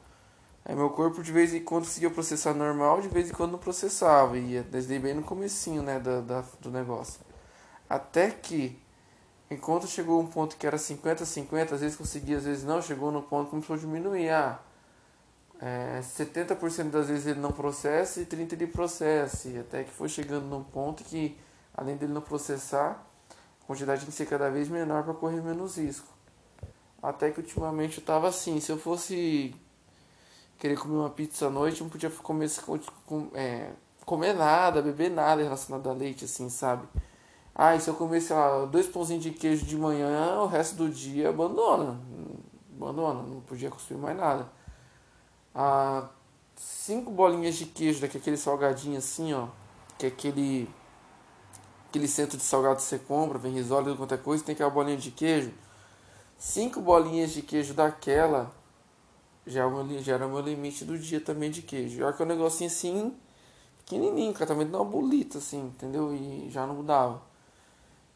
Aí 0.65 0.75
meu 0.75 0.89
corpo 0.89 1.23
de 1.23 1.31
vez 1.31 1.53
em 1.53 1.63
quando 1.63 1.85
conseguia 1.85 2.09
processar 2.09 2.53
normal, 2.53 3.01
de 3.01 3.07
vez 3.07 3.29
em 3.29 3.33
quando 3.33 3.53
não 3.53 3.59
processava. 3.59 4.37
E 4.37 4.61
desde 4.61 4.99
bem 4.99 5.13
no 5.13 5.23
comecinho, 5.23 5.81
né, 5.81 5.99
da, 5.99 6.21
da, 6.21 6.43
do 6.59 6.69
negócio. 6.69 7.21
Até 7.89 8.29
que, 8.29 8.79
enquanto 9.49 9.87
chegou 9.87 10.21
um 10.21 10.27
ponto 10.27 10.57
que 10.57 10.67
era 10.67 10.77
50-50, 10.77 11.73
às 11.73 11.81
vezes 11.81 11.97
conseguia, 11.97 12.37
às 12.37 12.43
vezes 12.43 12.63
não, 12.63 12.81
chegou 12.81 13.11
no 13.11 13.23
ponto 13.23 13.45
que 13.45 13.51
começou 13.51 13.75
a 13.75 13.79
diminuir. 13.79 14.29
Ah, 14.29 14.59
é, 15.61 16.01
70% 16.01 16.89
das 16.89 17.07
vezes 17.07 17.25
ele 17.25 17.39
não 17.39 17.51
processa 17.51 18.21
e 18.21 18.25
30% 18.25 18.53
ele 18.53 18.67
processa. 18.67 19.49
E 19.49 19.59
até 19.59 19.83
que 19.83 19.91
foi 19.91 20.07
chegando 20.07 20.45
num 20.45 20.63
ponto 20.63 21.03
que, 21.03 21.37
além 21.73 21.97
dele 21.97 22.13
não 22.13 22.21
processar, 22.21 23.03
a 23.63 23.65
quantidade 23.65 24.01
tem 24.01 24.09
que 24.09 24.15
ser 24.15 24.25
cada 24.27 24.49
vez 24.49 24.69
menor 24.69 25.03
para 25.03 25.13
correr 25.13 25.41
menos 25.41 25.77
risco. 25.77 26.07
Até 27.01 27.31
que 27.31 27.39
ultimamente 27.39 27.99
eu 27.99 28.03
tava 28.03 28.27
assim, 28.27 28.59
se 28.59 28.71
eu 28.71 28.77
fosse 28.77 29.55
querer 30.57 30.77
comer 30.77 30.95
uma 30.95 31.09
pizza 31.09 31.47
à 31.47 31.49
noite, 31.49 31.81
não 31.81 31.89
podia 31.89 32.09
comer, 32.09 32.49
é, 33.33 33.71
comer 34.05 34.33
nada, 34.33 34.81
beber 34.81 35.09
nada 35.09 35.41
relacionado 35.41 35.89
a 35.89 35.93
leite, 35.93 36.25
assim, 36.25 36.49
sabe? 36.49 36.87
Ah, 37.55 37.75
e 37.75 37.81
se 37.81 37.89
eu 37.89 37.93
comer, 37.93 38.21
sei 38.21 38.35
lá, 38.35 38.65
dois 38.65 38.87
pãozinhos 38.87 39.23
de 39.23 39.31
queijo 39.31 39.65
de 39.65 39.77
manhã, 39.77 40.41
o 40.41 40.47
resto 40.47 40.75
do 40.75 40.89
dia 40.89 41.29
abandona. 41.29 41.99
Abandona, 42.75 43.21
não 43.23 43.41
podia 43.41 43.69
consumir 43.69 44.01
mais 44.01 44.17
nada 44.17 44.59
a 45.53 46.07
cinco 46.55 47.11
bolinhas 47.11 47.55
de 47.55 47.65
queijo 47.65 48.01
daquele 48.01 48.37
salgadinho 48.37 48.97
assim, 48.97 49.33
ó, 49.33 49.47
que 49.97 50.05
é 50.05 50.09
aquele 50.09 50.69
aquele 51.89 52.07
centro 52.07 52.37
de 52.37 52.43
salgado 52.43 52.75
que 52.75 52.83
você 52.83 52.99
compra, 52.99 53.39
vem 53.39 53.57
e 53.57 53.63
qualquer 53.63 54.21
coisa, 54.21 54.43
tem 54.43 54.53
aquela 54.53 54.69
bolinha 54.69 54.95
de 54.95 55.09
queijo. 55.09 55.51
Cinco 56.39 56.79
bolinhas 56.79 57.31
de 57.31 57.41
queijo 57.41 57.73
daquela 57.73 58.55
já, 59.45 59.65
é 59.65 60.01
já 60.01 60.13
era 60.13 60.25
meu 60.25 60.39
limite 60.39 60.85
do 60.85 60.97
dia 60.97 61.19
também 61.19 61.51
de 61.51 61.61
queijo. 61.61 61.97
Já 61.97 62.13
que 62.13 62.21
é 62.21 62.25
um 62.25 62.29
negocinho 62.29 62.69
assim, 62.69 63.13
pequenininho, 63.79 64.33
cara, 64.33 64.45
também 64.47 64.65
uma 64.65 64.85
bolita 64.85 65.39
assim, 65.39 65.65
entendeu? 65.65 66.13
E 66.15 66.49
já 66.49 66.65
não 66.65 66.81
dava. 66.81 67.21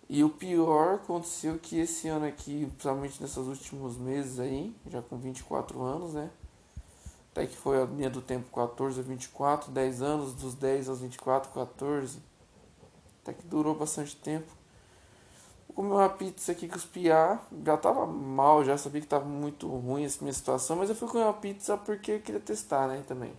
E 0.07 0.23
o 0.23 0.29
pior 0.29 0.95
aconteceu 0.95 1.59
que 1.59 1.77
esse 1.77 2.07
ano 2.07 2.25
aqui, 2.25 2.65
principalmente 2.67 3.21
nesses 3.21 3.37
últimos 3.37 3.97
meses 3.97 4.39
aí, 4.39 4.73
já 4.87 5.01
com 5.01 5.17
24 5.17 5.81
anos, 5.81 6.13
né? 6.13 6.31
Até 7.31 7.45
que 7.45 7.57
foi 7.57 7.81
a 7.81 7.85
linha 7.85 8.09
do 8.09 8.21
tempo 8.21 8.49
14 8.53 9.01
a 9.01 9.03
24, 9.03 9.69
10 9.69 10.01
anos, 10.01 10.33
dos 10.33 10.55
10 10.55 10.87
aos 10.87 11.01
24, 11.01 11.51
14. 11.51 12.19
Até 13.21 13.33
que 13.33 13.45
durou 13.47 13.75
bastante 13.75 14.15
tempo. 14.15 14.62
Vou 15.75 15.83
comer 15.83 15.95
uma 15.95 16.09
pizza 16.09 16.51
aqui 16.51 16.67
com 16.67 16.75
os 16.75 16.85
piá. 16.85 17.39
Já 17.65 17.77
tava 17.77 18.05
mal, 18.05 18.63
já 18.63 18.77
sabia 18.77 19.01
que 19.01 19.07
tava 19.07 19.25
muito 19.25 19.67
ruim 19.67 20.05
essa 20.05 20.19
minha 20.21 20.33
situação, 20.33 20.75
mas 20.75 20.89
eu 20.89 20.95
fui 20.95 21.07
comer 21.07 21.23
uma 21.23 21.33
pizza 21.33 21.75
porque 21.77 22.11
eu 22.11 22.19
queria 22.19 22.39
testar, 22.39 22.87
né, 22.87 23.03
também. 23.07 23.33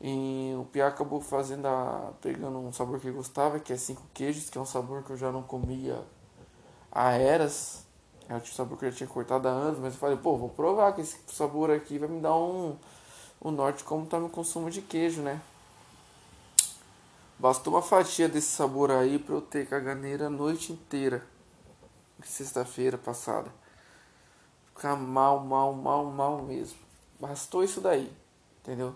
E 0.00 0.54
o 0.58 0.66
piá 0.66 0.88
acabou 0.88 1.20
fazendo 1.20 1.66
a, 1.66 2.12
pegando 2.20 2.58
um 2.58 2.72
sabor 2.72 3.00
que 3.00 3.08
eu 3.08 3.14
gostava, 3.14 3.58
que 3.58 3.72
é 3.72 3.76
cinco 3.76 4.02
queijos, 4.12 4.50
que 4.50 4.58
é 4.58 4.60
um 4.60 4.66
sabor 4.66 5.02
que 5.02 5.10
eu 5.10 5.16
já 5.16 5.32
não 5.32 5.42
comia 5.42 5.98
há 6.92 7.12
eras. 7.12 7.86
É 8.28 8.36
o 8.36 8.46
sabor 8.46 8.78
que 8.78 8.84
eu 8.84 8.90
já 8.90 8.98
tinha 8.98 9.08
cortado 9.08 9.48
há 9.48 9.50
anos, 9.50 9.78
mas 9.78 9.94
eu 9.94 10.00
falei, 10.00 10.16
pô, 10.18 10.36
vou 10.36 10.50
provar 10.50 10.92
que 10.92 11.00
esse 11.00 11.16
sabor 11.28 11.70
aqui 11.70 11.98
vai 11.98 12.08
me 12.08 12.20
dar 12.20 12.36
um, 12.36 12.76
um 13.42 13.50
norte 13.50 13.82
como 13.82 14.04
tá 14.04 14.18
meu 14.18 14.28
consumo 14.28 14.70
de 14.70 14.82
queijo, 14.82 15.22
né? 15.22 15.40
Bastou 17.44 17.74
uma 17.74 17.82
fatia 17.82 18.26
desse 18.26 18.46
sabor 18.46 18.90
aí 18.90 19.18
pra 19.18 19.34
eu 19.34 19.42
ter 19.42 19.68
caganeira 19.68 20.28
a 20.28 20.30
noite 20.30 20.72
inteira. 20.72 21.22
Sexta-feira 22.22 22.96
passada. 22.96 23.52
Ficar 24.68 24.96
mal, 24.96 25.40
mal, 25.40 25.74
mal, 25.74 26.06
mal 26.06 26.40
mesmo. 26.40 26.78
Bastou 27.20 27.62
isso 27.62 27.82
daí, 27.82 28.10
entendeu? 28.62 28.94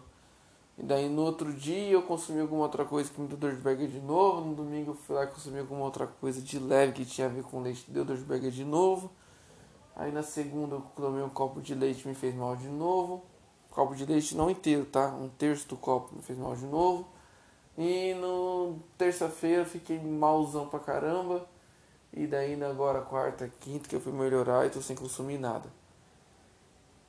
E 0.78 0.82
daí 0.82 1.10
no 1.10 1.24
outro 1.24 1.52
dia 1.52 1.90
eu 1.90 2.00
consumi 2.00 2.40
alguma 2.40 2.62
outra 2.62 2.86
coisa 2.86 3.10
que 3.10 3.20
me 3.20 3.28
deu 3.28 3.36
dor 3.36 3.54
de 3.54 3.60
barriga 3.60 3.86
de 3.86 4.00
novo. 4.00 4.40
No 4.40 4.54
domingo 4.54 4.92
eu 4.92 4.94
fui 4.94 5.14
lá 5.14 5.24
e 5.24 5.26
consumi 5.26 5.58
alguma 5.58 5.84
outra 5.84 6.06
coisa 6.06 6.40
de 6.40 6.58
leve 6.58 6.94
que 6.94 7.04
tinha 7.04 7.26
a 7.26 7.30
ver 7.30 7.42
com 7.42 7.60
leite, 7.60 7.84
deu 7.90 8.02
dor 8.02 8.16
de 8.16 8.24
barriga 8.24 8.50
de 8.50 8.64
novo. 8.64 9.10
Aí 9.94 10.10
na 10.10 10.22
segunda 10.22 10.76
eu 10.76 10.82
tomei 10.96 11.22
um 11.22 11.28
copo 11.28 11.60
de 11.60 11.74
leite 11.74 12.08
me 12.08 12.14
fez 12.14 12.34
mal 12.34 12.56
de 12.56 12.68
novo. 12.68 13.26
Copo 13.68 13.94
de 13.94 14.06
leite 14.06 14.34
não 14.34 14.48
inteiro, 14.48 14.86
tá? 14.86 15.08
Um 15.08 15.28
terço 15.28 15.68
do 15.68 15.76
copo 15.76 16.14
me 16.16 16.22
fez 16.22 16.38
mal 16.38 16.56
de 16.56 16.64
novo. 16.64 17.17
E 17.78 18.12
no 18.14 18.80
terça-feira 18.98 19.64
fiquei 19.64 20.00
malzão 20.00 20.66
pra 20.66 20.80
caramba. 20.80 21.46
E 22.12 22.26
daí 22.26 22.60
agora 22.64 23.00
quarta, 23.02 23.48
quinta 23.60 23.88
que 23.88 23.94
eu 23.94 24.00
fui 24.00 24.12
melhorar 24.12 24.66
e 24.66 24.70
tô 24.70 24.82
sem 24.82 24.96
consumir 24.96 25.38
nada. 25.38 25.70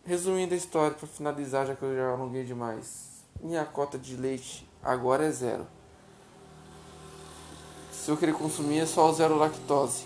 Resumindo 0.06 0.54
a 0.54 0.58
história 0.58 0.96
para 0.96 1.08
finalizar, 1.08 1.66
já 1.66 1.76
que 1.76 1.82
eu 1.82 1.96
já 1.96 2.12
alonguei 2.12 2.44
demais. 2.44 3.24
Minha 3.42 3.66
cota 3.66 3.98
de 3.98 4.16
leite 4.16 4.70
agora 4.84 5.26
é 5.26 5.32
zero. 5.32 5.66
Se 7.92 8.12
eu 8.12 8.18
querer 8.18 8.34
consumir 8.34 8.80
é 8.80 8.86
só 8.86 9.12
zero 9.12 9.38
lactose. 9.38 10.06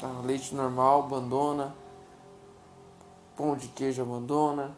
Tá? 0.00 0.08
Leite 0.24 0.52
normal, 0.52 1.04
abandona. 1.04 1.74
Pão 3.36 3.56
de 3.56 3.68
queijo 3.68 4.02
abandona. 4.02 4.76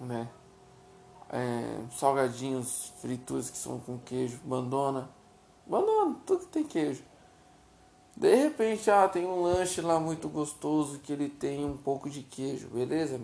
Né? 0.00 0.28
É, 1.32 1.78
salgadinhos, 1.90 2.92
frituras 3.00 3.48
que 3.48 3.56
são 3.56 3.80
com 3.80 3.98
queijo, 3.98 4.38
abandona. 4.44 5.08
Abandona, 5.66 6.16
tudo 6.26 6.40
que 6.40 6.52
tem 6.52 6.64
queijo. 6.64 7.02
De 8.14 8.34
repente, 8.34 8.90
ah, 8.90 9.08
tem 9.08 9.24
um 9.24 9.42
lanche 9.42 9.80
lá 9.80 9.98
muito 9.98 10.28
gostoso 10.28 10.98
que 10.98 11.12
ele 11.12 11.30
tem 11.30 11.64
um 11.64 11.76
pouco 11.76 12.10
de 12.10 12.22
queijo, 12.22 12.68
beleza? 12.68 13.18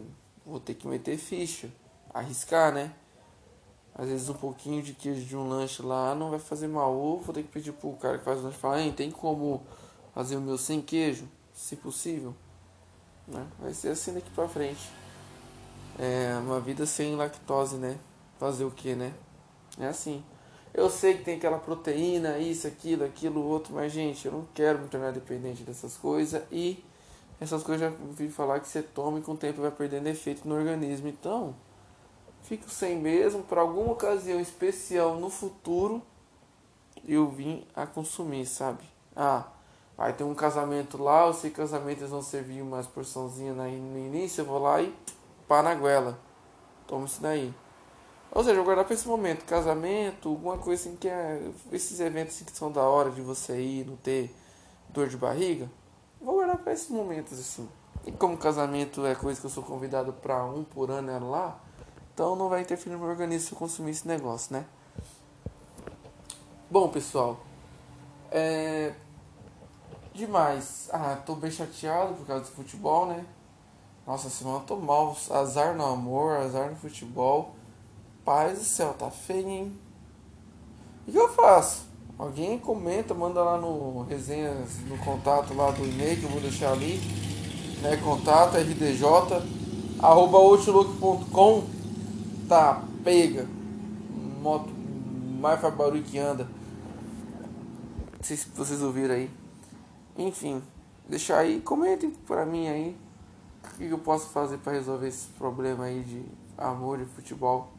Vou 0.47 0.59
ter 0.59 0.75
que 0.75 0.89
meter 0.89 1.19
ficha, 1.19 1.71
arriscar, 2.13 2.73
né? 2.73 2.95
Às 3.95 4.09
vezes 4.09 4.29
um 4.29 4.35
pouquinho 4.35 4.83
de 4.83 4.95
queijo 4.95 5.27
de 5.27 5.37
um 5.37 5.49
lanche 5.49 5.83
lá 5.83 6.15
não 6.15 6.31
vai 6.31 6.39
fazer 6.39 6.69
mal. 6.69 6.95
Ou 6.95 7.21
vou 7.21 7.35
ter 7.35 7.43
que 7.43 7.49
pedir 7.49 7.73
pro 7.73 7.93
cara 7.95 8.17
que 8.17 8.25
faz 8.25 8.39
o 8.39 8.45
lanche 8.45 8.57
falar, 8.57 8.81
hein, 8.81 8.93
tem 8.93 9.11
como 9.11 9.63
fazer 10.15 10.37
o 10.37 10.41
meu 10.41 10.57
sem 10.57 10.81
queijo, 10.81 11.29
se 11.53 11.77
possível. 11.77 12.35
Né? 13.27 13.47
Vai 13.59 13.75
ser 13.75 13.89
assim 13.89 14.15
daqui 14.15 14.31
pra 14.31 14.49
frente. 14.49 14.89
É 15.99 16.39
uma 16.39 16.61
vida 16.61 16.87
sem 16.87 17.17
lactose, 17.17 17.77
né? 17.77 17.99
Fazer 18.39 18.65
o 18.65 18.71
que, 18.71 18.95
né? 18.95 19.13
É 19.79 19.87
assim. 19.87 20.23
Eu 20.73 20.89
sei 20.89 21.17
que 21.17 21.25
tem 21.25 21.37
aquela 21.37 21.59
proteína, 21.59 22.39
isso, 22.39 22.67
aquilo, 22.67 23.05
aquilo, 23.05 23.43
outro, 23.45 23.75
mas 23.75 23.91
gente, 23.91 24.27
eu 24.27 24.33
não 24.33 24.47
quero 24.55 24.79
me 24.79 24.89
tornar 24.89 25.13
dependente 25.13 25.65
dessas 25.65 25.97
coisas 25.97 26.43
e 26.53 26.85
essas 27.41 27.63
coisas 27.63 27.91
já 27.91 27.97
ouvi 28.01 28.29
falar 28.29 28.61
que 28.61 28.69
você 28.69 28.83
toma 28.83 29.19
e 29.19 29.23
com 29.23 29.33
o 29.33 29.37
tempo 29.37 29.61
vai 29.61 29.71
perdendo 29.71 30.07
efeito 30.07 30.47
no 30.47 30.55
organismo. 30.55 31.09
Então, 31.09 31.55
fico 32.43 32.71
sem 32.71 32.97
mesmo, 32.97 33.43
para 33.43 33.61
alguma 33.61 33.93
ocasião 33.93 34.39
especial 34.39 35.17
no 35.17 35.31
futuro 35.31 36.03
eu 37.07 37.29
vim 37.29 37.65
a 37.75 37.87
consumir, 37.87 38.47
sabe? 38.47 38.85
Ah, 39.17 39.47
vai 39.97 40.13
ter 40.13 40.25
um 40.25 40.35
casamento 40.35 41.03
lá, 41.03 41.27
eu 41.27 41.35
sei 41.35 41.51
que 41.51 41.57
casamento 41.57 41.99
eles 42.01 42.11
vão 42.11 42.23
servir 42.23 42.63
umas 42.63 42.87
porçãozinha 42.87 43.53
no 43.53 43.67
início, 43.99 44.43
eu 44.43 44.45
vou 44.45 44.59
lá 44.59 44.81
e 44.83 44.95
pá 45.49 45.63
na 45.63 45.75
goela. 45.75 46.19
Toma 46.87 47.07
isso 47.07 47.21
daí. 47.21 47.53
Ou 48.31 48.45
seja, 48.45 48.63
guardar 48.63 48.85
para 48.85 48.95
esse 48.95 49.09
momento, 49.09 49.45
casamento, 49.45 50.29
alguma 50.29 50.59
coisa 50.59 50.83
assim 50.83 50.97
que 50.97 51.09
é. 51.09 51.51
Esses 51.73 51.99
eventos 51.99 52.37
assim, 52.37 52.45
que 52.45 52.57
são 52.57 52.71
da 52.71 52.83
hora 52.83 53.11
de 53.11 53.23
você 53.23 53.59
ir, 53.61 53.87
não 53.87 53.97
ter 53.97 54.35
dor 54.91 55.09
de 55.09 55.17
barriga. 55.17 55.69
Vou 56.21 56.35
guardar 56.35 56.59
para 56.59 56.73
esses 56.73 56.91
momentos 56.91 57.39
assim. 57.39 57.69
E 58.07 58.13
como 58.13 58.37
casamento 58.37 59.05
é 59.07 59.15
coisa 59.15 59.41
que 59.41 59.47
eu 59.47 59.51
sou 59.51 59.63
convidado 59.63 60.13
para 60.13 60.45
um 60.45 60.63
por 60.63 60.91
ano 60.91 61.11
é 61.11 61.19
lá, 61.19 61.59
então 62.15 62.37
não 62.37 62.49
vai 62.49 62.63
interferir 62.63 62.95
no 62.95 63.01
meu 63.01 63.09
organismo 63.09 63.49
se 63.49 63.55
eu 63.55 63.59
consumir 63.59 63.91
esse 63.93 64.07
negócio, 64.07 64.53
né? 64.53 64.67
Bom, 66.71 66.89
pessoal. 66.89 67.41
É. 68.31 68.95
Demais. 70.13 70.89
Ah, 70.93 71.17
tô 71.25 71.35
bem 71.35 71.51
chateado 71.51 72.15
por 72.15 72.27
causa 72.27 72.45
do 72.45 72.51
futebol, 72.51 73.07
né? 73.07 73.25
Nossa, 74.09 74.31
semana 74.31 74.61
tô 74.61 74.75
mal. 74.77 75.15
Azar 75.29 75.77
no 75.77 75.85
amor, 75.85 76.39
azar 76.39 76.71
no 76.71 76.77
futebol. 76.77 77.55
Paz 78.25 78.59
do 78.59 78.65
céu, 78.65 78.95
tá 78.95 79.11
feio, 79.11 79.47
hein? 79.47 79.79
O 81.07 81.13
que 81.13 81.19
eu 81.19 81.29
faço? 81.29 81.87
Alguém 82.19 82.59
comenta, 82.59 83.13
manda 83.13 83.45
lá 83.45 83.59
no 83.59 84.05
resenhas, 84.05 84.79
no 84.89 84.97
contato 84.97 85.53
lá 85.53 85.71
do 85.73 85.85
e-mail 85.85 86.19
que 86.19 86.25
eu 86.25 86.31
vou 86.31 86.41
deixar 86.41 86.73
ali. 86.73 86.99
Né? 87.83 87.99
Contato 87.99 88.57
rdj 88.57 89.05
arroba 90.01 90.39
outlook.com 90.39 91.65
tá 92.49 92.83
pega, 93.05 93.47
moto 94.41 94.71
mais 95.39 95.61
faz 95.61 95.75
barulho 95.75 96.03
que 96.03 96.19
anda. 96.19 96.45
Não 98.17 98.23
sei 98.23 98.39
se 98.39 98.49
vocês 98.49 98.81
ouviram 98.81 99.15
aí. 99.15 99.31
Enfim, 100.17 100.63
deixa 101.07 101.37
aí, 101.37 101.61
comentem 101.61 102.11
pra 102.27 102.47
mim 102.47 102.69
aí 102.69 103.08
o 103.75 103.77
que 103.77 103.91
eu 103.91 103.99
posso 103.99 104.29
fazer 104.31 104.59
para 104.59 104.73
resolver 104.73 105.09
esse 105.09 105.29
problema 105.29 105.85
aí 105.85 106.03
de 106.03 106.25
amor 106.57 107.01
e 107.01 107.05
futebol 107.05 107.73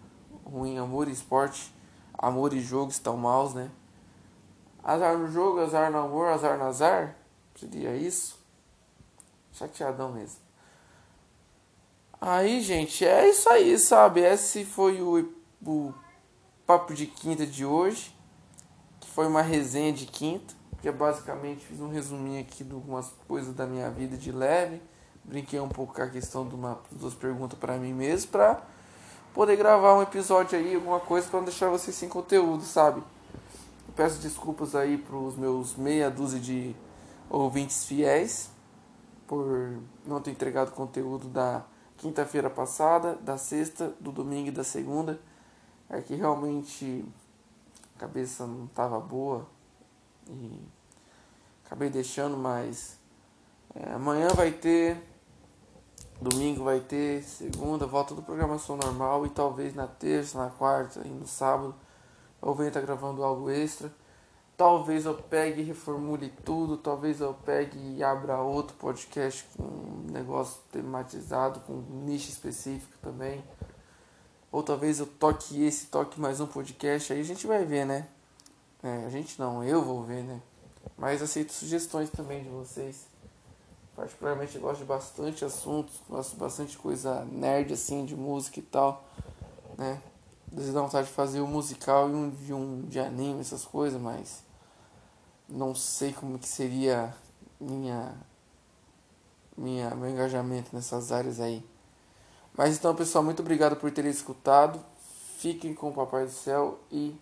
ruim, 0.45 0.77
amor 0.77 1.07
e 1.07 1.11
esporte, 1.11 1.73
amor 2.17 2.53
e 2.53 2.61
jogo 2.61 2.91
estão 2.91 3.17
maus, 3.17 3.53
né? 3.53 3.69
Azar 4.83 5.17
no 5.17 5.29
jogo, 5.29 5.59
azar 5.59 5.91
no 5.91 5.99
amor, 5.99 6.27
azar 6.29 6.57
no 6.57 6.65
azar. 6.65 7.15
Seria 7.55 7.95
isso? 7.95 8.39
Chateadão 9.51 10.13
mesmo. 10.13 10.39
Aí, 12.21 12.61
gente, 12.61 13.05
é 13.05 13.29
isso 13.29 13.49
aí, 13.49 13.77
sabe? 13.77 14.21
Esse 14.21 14.65
foi 14.65 15.01
o, 15.01 15.33
o 15.65 15.93
papo 16.65 16.93
de 16.93 17.05
quinta 17.05 17.45
de 17.45 17.65
hoje, 17.65 18.15
que 18.99 19.09
foi 19.09 19.27
uma 19.27 19.41
resenha 19.41 19.93
de 19.93 20.05
quinta, 20.05 20.53
que 20.81 20.87
é 20.87 20.91
basicamente 20.91 21.65
fiz 21.65 21.79
um 21.79 21.89
resuminho 21.89 22.41
aqui 22.41 22.63
de 22.63 22.73
algumas 22.73 23.09
coisas 23.27 23.53
da 23.53 23.65
minha 23.65 23.89
vida 23.89 24.17
de 24.17 24.31
leve, 24.31 24.81
brinquei 25.29 25.59
um 25.59 25.69
pouco 25.69 25.93
com 25.93 26.01
a 26.01 26.07
questão 26.07 26.47
de 26.47 26.55
uma 26.55 26.79
duas 26.91 27.13
perguntas 27.13 27.57
para 27.57 27.77
mim 27.77 27.93
mesmo, 27.93 28.31
para 28.31 28.61
poder 29.33 29.55
gravar 29.55 29.95
um 29.95 30.01
episódio 30.01 30.57
aí, 30.57 30.75
alguma 30.75 30.99
coisa 30.99 31.29
para 31.29 31.39
não 31.39 31.45
deixar 31.45 31.69
vocês 31.69 31.95
sem 31.95 32.09
conteúdo, 32.09 32.63
sabe? 32.63 33.01
peço 33.99 34.21
desculpas 34.21 34.75
aí 34.75 34.97
pros 34.97 35.35
meus 35.35 35.75
meia 35.75 36.09
dúzia 36.09 36.39
de 36.39 36.73
ouvintes 37.29 37.83
fiéis 37.83 38.49
por 39.27 39.77
não 40.05 40.21
ter 40.21 40.31
entregado 40.31 40.71
conteúdo 40.71 41.27
da 41.27 41.65
quinta-feira 41.97 42.49
passada, 42.49 43.15
da 43.15 43.37
sexta, 43.37 43.93
do 43.99 44.09
domingo 44.09 44.47
e 44.47 44.51
da 44.51 44.63
segunda. 44.63 45.19
É 45.89 46.01
que 46.01 46.15
realmente 46.15 47.03
a 47.97 47.99
cabeça 47.99 48.47
não 48.47 48.65
estava 48.67 49.01
boa 49.01 49.45
e 50.29 50.61
acabei 51.65 51.89
deixando, 51.89 52.37
mas 52.37 52.97
é, 53.75 53.91
amanhã 53.91 54.29
vai 54.29 54.51
ter, 54.51 54.97
domingo 56.21 56.63
vai 56.63 56.79
ter, 56.79 57.23
segunda, 57.23 57.85
volta 57.85 58.13
do 58.13 58.21
programação 58.21 58.75
normal 58.75 59.25
e 59.25 59.29
talvez 59.29 59.73
na 59.73 59.87
terça, 59.87 60.37
na 60.37 60.49
quarta 60.49 61.01
e 61.05 61.09
no 61.09 61.25
sábado 61.25 61.73
eu 62.41 62.53
venha 62.53 62.69
estar 62.69 62.81
gravando 62.81 63.23
algo 63.23 63.49
extra. 63.49 63.91
Talvez 64.57 65.05
eu 65.05 65.13
pegue 65.15 65.61
e 65.61 65.63
reformule 65.63 66.33
tudo, 66.43 66.75
talvez 66.75 67.21
eu 67.21 67.33
pegue 67.45 67.77
e 67.95 68.03
abra 68.03 68.41
outro 68.41 68.75
podcast 68.75 69.45
com 69.55 69.63
um 69.63 70.07
negócio 70.11 70.59
tematizado, 70.69 71.61
com 71.61 71.73
um 71.73 72.03
nicho 72.03 72.29
específico 72.29 72.97
também. 73.01 73.41
Ou 74.51 74.61
talvez 74.61 74.99
eu 74.99 75.05
toque 75.05 75.63
esse, 75.63 75.87
toque 75.87 76.19
mais 76.19 76.41
um 76.41 76.47
podcast, 76.47 77.13
aí 77.13 77.21
a 77.21 77.23
gente 77.23 77.47
vai 77.47 77.63
ver, 77.63 77.85
né? 77.85 78.07
É, 78.83 79.05
a 79.05 79.09
gente 79.09 79.39
não, 79.39 79.63
eu 79.63 79.81
vou 79.81 80.03
ver, 80.03 80.23
né? 80.23 80.41
Mas 80.97 81.21
aceito 81.21 81.53
sugestões 81.53 82.09
também 82.09 82.43
de 82.43 82.49
vocês. 82.49 83.07
Particularmente 83.99 84.57
gosto 84.57 84.79
de 84.79 84.85
bastante 84.85 85.43
assuntos, 85.43 85.99
gosto 86.07 86.37
bastante 86.37 86.77
coisa 86.77 87.25
nerd 87.25 87.73
assim, 87.73 88.05
de 88.05 88.15
música 88.15 88.57
e 88.57 88.63
tal, 88.63 89.03
né? 89.77 90.01
Às 90.55 90.71
dá 90.71 90.81
vontade 90.81 91.07
de 91.07 91.13
fazer 91.13 91.41
um 91.41 91.47
musical 91.47 92.09
e 92.09 92.13
um 92.13 92.29
de 92.29 92.53
um 92.53 92.81
de 92.83 92.97
anime, 92.97 93.41
essas 93.41 93.65
coisas, 93.65 94.01
mas 94.01 94.41
não 95.49 95.75
sei 95.75 96.13
como 96.13 96.39
que 96.39 96.47
seria 96.47 97.13
minha 97.59 98.15
minha 99.57 99.93
meu 99.93 100.09
engajamento 100.09 100.73
nessas 100.73 101.11
áreas 101.11 101.41
aí. 101.41 101.61
Mas 102.55 102.77
então, 102.77 102.95
pessoal, 102.95 103.21
muito 103.21 103.41
obrigado 103.41 103.75
por 103.75 103.91
terem 103.91 104.11
escutado. 104.11 104.81
Fiquem 105.39 105.73
com 105.73 105.89
o 105.89 105.93
Papai 105.93 106.23
do 106.23 106.31
Céu 106.31 106.79
e 106.89 107.19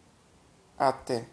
até. 0.77 1.27